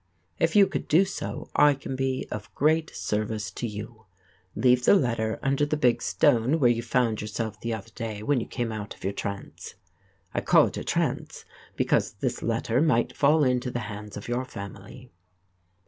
[0.39, 4.05] If you could do so I can be of great service to you.
[4.55, 8.39] Leave the letter under the big stone where you found yourself the other day when
[8.39, 9.75] you came out of your trance.
[10.33, 11.45] I call it a trance
[11.75, 15.11] because this letter might fall into the hands of your family.